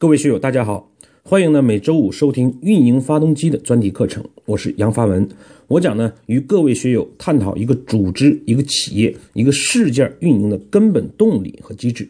[0.00, 0.90] 各位学友，大家好，
[1.22, 5.28] 欢迎呢每周五收听运营发动机的专题课程，我是杨发文。
[5.68, 12.08] 我讲呢与各位学友探讨一个组织、一个企业、一个事件运营的根本动力和机制。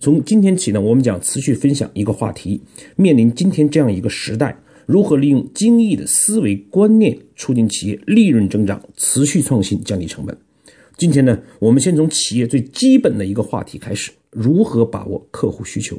[0.00, 2.60] 从今天起呢，我们将持续分享一个话题：
[2.96, 10.36] 面临今天这样一个时代，如何利用精益的思维观念，促进企业利润增长、持续创新、降低成本。
[10.98, 15.96] 今天呢，我们先从企业最基本的一个话题开始：如何把握客户需求。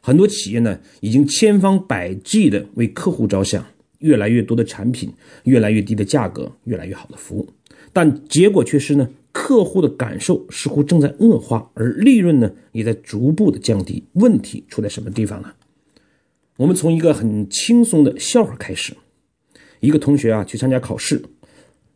[0.00, 3.64] 很多企业呢，已经千方百计的为客户着想，
[3.98, 5.12] 越来越多的产品，
[5.44, 7.48] 越来越低的价格，越来越好的服务，
[7.92, 14.02] 但结果却是呢，客户的感受似乎正在恶化，而利润呢，也在逐步的降低。
[14.14, 15.52] 问题出在什么地方呢？
[16.56, 18.94] 我们从一个很轻松的笑话开始。
[19.80, 21.22] 一个同学啊，去参加考试，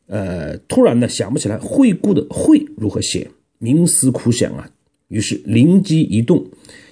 [0.07, 4.71] 呃，突然呢，想不起来惠顾的惠如何写，冥思苦想啊。
[5.15, 6.45] 于是灵机一动，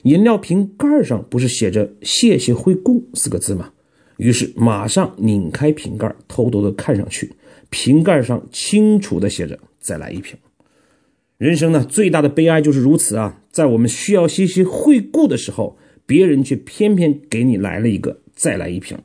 [0.04, 3.72] 饮料瓶盖上不是写着“谢谢惠顾”四个字吗？
[4.16, 7.32] 于是马上拧开瓶盖，偷偷的看上去，
[7.68, 10.38] 瓶盖上清楚的写着“再来一瓶”。
[11.36, 13.42] 人生呢，最大的悲哀就是如此啊！
[13.50, 15.76] 在我们需要谢谢惠顾的时候，
[16.06, 18.96] 别人却偏偏给你来了一个“再来一瓶”。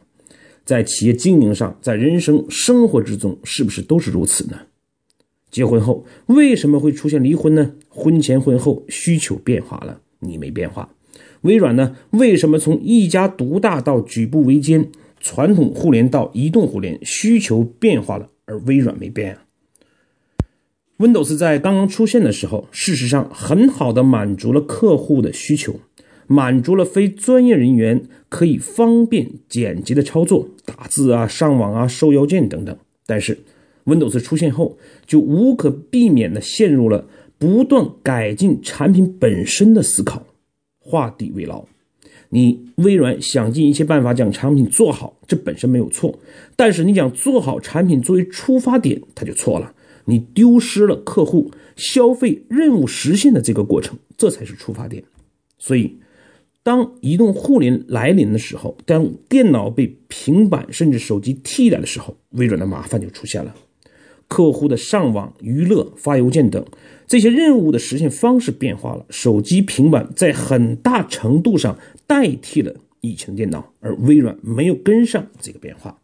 [0.63, 4.59] 在企业经营上，在人生生活之中，是不是都是如此呢？
[5.57, 7.71] 结婚后为什么会出现离婚呢？
[7.89, 10.87] 婚前婚后需求变化了，你没变化。
[11.41, 11.95] 微软呢？
[12.11, 19.45] 为什么从一家独大到举步维艰，传统互联到移动互联，需求变化了，而微软没变啊
[20.99, 25.79] ？Windows 在刚刚出现的时候，事实上很好的满足了客户的需求，
[26.27, 32.77] 满足了非专业人员可以方便简洁的操作，打字啊、上网啊、收邮件等等。
[33.07, 33.39] 但是
[33.87, 37.07] Windows 出现后，就无可避免地陷入了
[37.39, 40.27] 不断改进产品本身的思考，
[40.79, 41.65] 画地为牢。
[42.29, 46.19] 你微软想尽一切办法将产品做好，这本身没有错。
[46.57, 49.73] 但是你想做好产品作为出发点，它就错了。
[50.03, 55.03] 你丢失了客户消费任务实现的这个过程，这才是出发点。
[55.57, 55.97] 所以，
[56.63, 63.55] 当移动互联来临的时候，当电脑被平板甚至手机替代的时候，微软的麻烦就出现了。
[64.27, 66.65] 客户的上网、娱乐、发邮件等
[67.07, 75.99] 这些任务的实现方式变化了，手机、平板在很大程度上代替了以前的电脑，而微软没有跟上这个变化。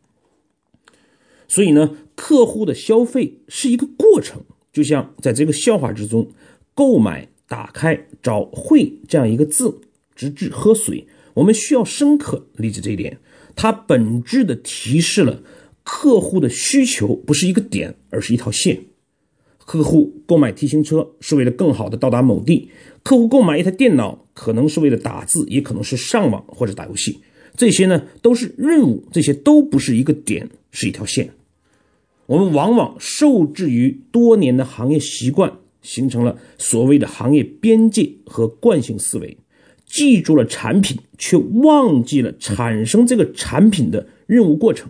[1.49, 4.41] 所以呢，客户的消费是一个过程，
[4.71, 6.29] 就像在这个笑话之中，
[6.73, 9.81] 购买、打开、找会这样一个字，
[10.15, 13.19] 直至喝水，我们需要深刻理解这一点，
[13.55, 15.43] 它本质的提示了。
[15.83, 18.85] 客户的需求不是一个点，而是一条线。
[19.65, 22.69] 客户购买 T 型车是为了更好的到达某地，
[23.01, 27.19] 客户购买一台电脑可能是为了打字，也可能是上网或者打游戏。
[27.55, 31.31] 这些呢都是任务，这些都不是一个点，是一条线。
[32.25, 39.37] 我们往往受制于多年的行业习惯，形成了所谓的行业边界和惯性思维，
[39.85, 44.89] 记住了产品，却忘记了产生这个产品的任务过程。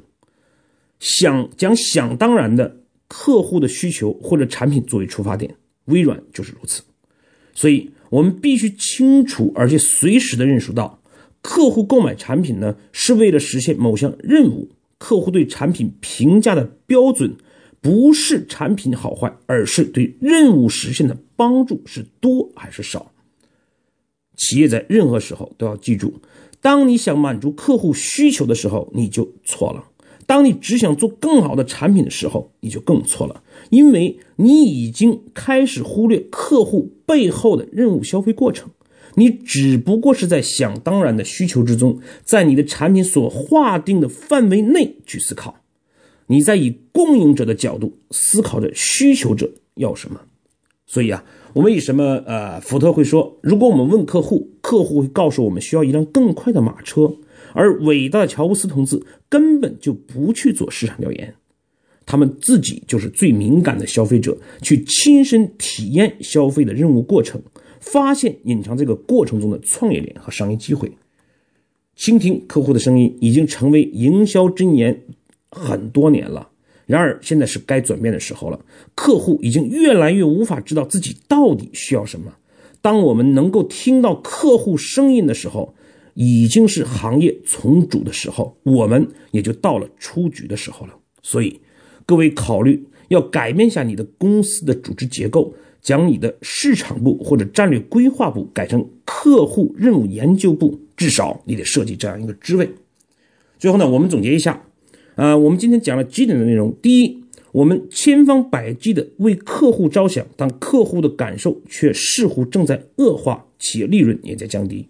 [1.03, 2.77] 想将想当然的
[3.09, 5.53] 客户的需求或者产品作为出发点，
[5.85, 6.81] 微软就是如此。
[7.53, 11.01] 所以，我们必须清楚而且随时的认识到，
[11.41, 14.69] 客户购买产品呢，是为了实现某项任务。
[14.97, 17.35] 客户对产品评价的标准，
[17.81, 23.11] 不是产品好坏，而是对任务实现的帮助是多还是少。
[24.37, 26.21] 企业在任何时候都要记住，
[26.61, 29.83] 当你想满足客户需求的时候，你就错了。
[30.25, 38.69] 当你只想做更好的产品的时候，你就更错了，因为你已经开始忽略客户背后的任务消费过程。
[39.15, 45.55] 你只不过是在想当然的需求之中，在你的产品所划定的范围内去思考，
[46.27, 50.21] 你在以供应者的角度思考着需求者要什么。
[50.87, 51.23] 所以啊，
[51.53, 57.17] 我们为什么呃，福特会说，如果我们问客户，客户会告诉我们需要一辆更快的马车。
[57.53, 61.35] 而伟大的乔布斯同志根本就不去做市场调研，
[62.05, 67.41] 他们自己就是最敏感的消费者，去亲身体验消费的任务过程，
[67.79, 70.91] 发现隐藏这个过程中的创业链和商业机会。
[71.95, 75.03] 倾听客户的声音已经成为营销箴言
[75.51, 76.49] 很多年了，
[76.87, 78.59] 然而现在是该转变的时候了。
[78.95, 82.33] 客户已经越来越无法知道自己到底需要什么。
[82.81, 85.75] 当我们能够听到客户声音的时候。
[86.13, 90.93] 已经是行业重组的时候，我们也就到了出局的时候了。
[91.21, 91.59] 所以，
[92.05, 99.45] 各位考虑要改变一下你的公司的组织结构，将你的市场部或者战略规划部改成客。
[99.45, 102.69] 户任务研究部，至少你得设计这样一个职位。
[103.57, 104.65] 最后呢，我们总结一下，
[105.15, 106.75] 啊，我们今天讲了几点的内容。
[106.81, 114.87] 第一，我们千方百计的为客户着想，但客户的感受却似乎正在恶化，企业利润也在降低。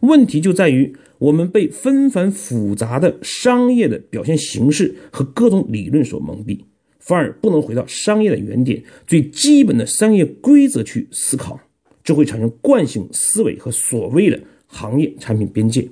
[0.00, 6.60] 问题就在于我们被纷繁复杂的商业的表现形式和各种理论所蒙蔽，
[6.98, 11.60] 反而不能回到商业的原点、最基本的商业规则去思考，
[12.04, 15.88] 这会产生惯性思维和所谓的行业产品边界。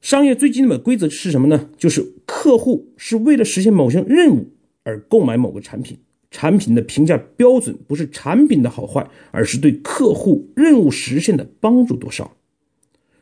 [0.00, 1.70] 商业最基本的规则是什么呢？
[1.76, 4.52] 就是客户是为了实现某项任务
[4.82, 5.98] 而购买某个产品，
[6.30, 12.36] 产品的评价标准不是产品的好坏，而是对客户任务实现的帮助多少。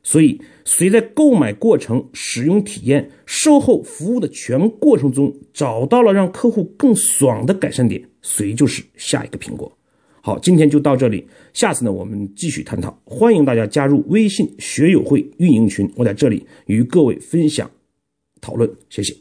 [0.07, 9.77] 所以，谁在购买过程、使用体验、售后服务的全过程中找到了让客户更爽的改善点，谁就是下一个苹果。
[10.21, 12.95] 好，今天就到这里，下次呢我们继续探讨。
[13.05, 17.71] 欢迎大家加入微信学友会运营群，我在这里与各位分享
[18.43, 19.15] 讨论，谢谢。